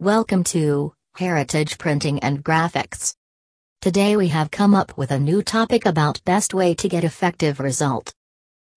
[0.00, 3.14] Welcome to Heritage Printing and Graphics.
[3.82, 7.60] Today we have come up with a new topic about best way to get effective
[7.60, 8.14] result.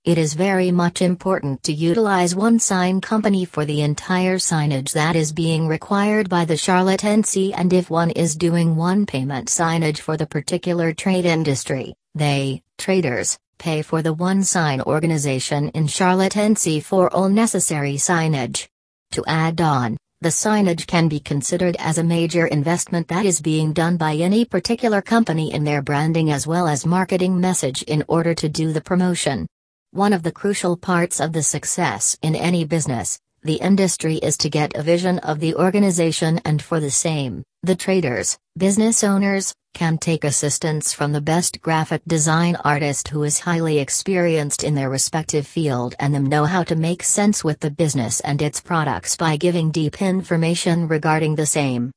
[0.04, 5.16] It is very much important to utilize one sign company for the entire signage that
[5.16, 10.00] is being required by the Charlotte NC and if one is doing one payment signage
[10.00, 16.34] for the particular trade industry, they, traders, pay for the one sign organization in Charlotte
[16.34, 18.68] NC for all necessary signage.
[19.12, 23.74] To add on, the signage can be considered as a major investment that is being
[23.74, 28.34] done by any particular company in their branding as well as marketing message in order
[28.34, 29.46] to do the promotion.
[29.92, 34.50] One of the crucial parts of the success in any business, the industry is to
[34.50, 39.98] get a vision of the organization and for the same, the traders, business owners, can
[39.98, 45.48] take assistance from the best graphic design artist who is highly experienced in their respective
[45.48, 49.38] field and them know how to make sense with the business and its products by
[49.38, 51.90] giving deep information regarding the same.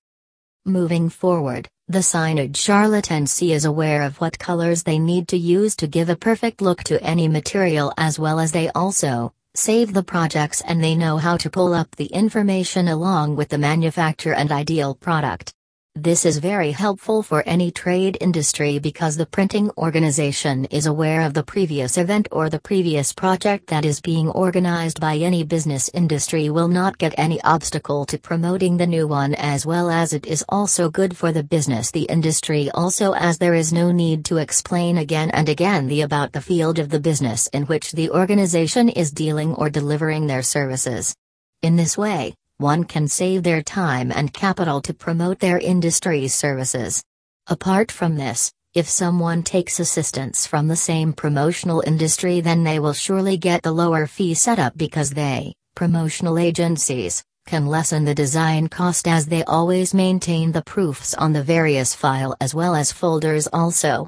[0.64, 5.74] Moving forward, the signage Charlotte NC is aware of what colors they need to use
[5.76, 10.02] to give a perfect look to any material as well as they also save the
[10.02, 14.52] projects and they know how to pull up the information along with the manufacturer and
[14.52, 15.52] ideal product.
[15.98, 21.32] This is very helpful for any trade industry because the printing organization is aware of
[21.32, 26.50] the previous event or the previous project that is being organized by any business industry
[26.50, 30.44] will not get any obstacle to promoting the new one as well as it is
[30.50, 34.98] also good for the business the industry also as there is no need to explain
[34.98, 39.10] again and again the about the field of the business in which the organization is
[39.10, 41.16] dealing or delivering their services.
[41.62, 47.02] In this way, one can save their time and capital to promote their industry's services.
[47.46, 52.92] Apart from this, if someone takes assistance from the same promotional industry, then they will
[52.92, 59.06] surely get the lower fee setup because they, promotional agencies, can lessen the design cost
[59.06, 64.06] as they always maintain the proofs on the various file as well as folders also.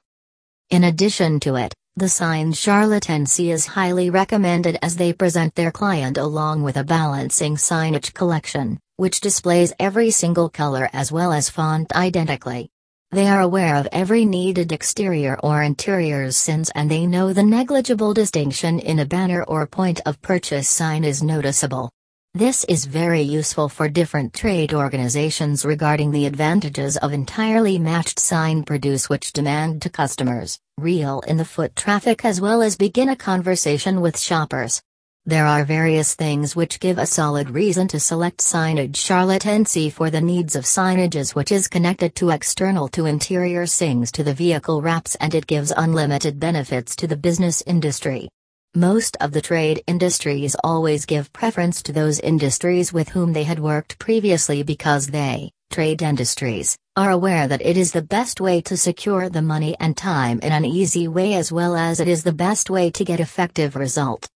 [0.71, 5.73] In addition to it, the sign Charlotte NC is highly recommended as they present their
[5.73, 11.51] client along with a balancing signage collection, which displays every single color as well as
[11.51, 12.70] font identically.
[13.11, 18.14] They are aware of every needed exterior or interiors since and they know the negligible
[18.14, 21.91] distinction in a banner or point of purchase sign is noticeable.
[22.34, 28.64] This is very useful for different trade organizations regarding the advantages of entirely matched sign
[28.64, 33.16] produce which demand to customers, reel in the foot traffic as well as begin a
[33.16, 34.83] conversation with shoppers.
[35.24, 40.10] There are various things which give a solid reason to select signage Charlotte NC for
[40.10, 44.83] the needs of signages which is connected to external to interior sings to the vehicle
[44.83, 48.28] wraps and it gives unlimited benefits to the business industry.
[48.74, 53.58] Most of the trade industries always give preference to those industries with whom they had
[53.58, 58.77] worked previously because they, trade industries, are aware that it is the best way to
[58.77, 62.33] secure the money and time in an easy way as well as it is the
[62.33, 64.28] best way to get effective result.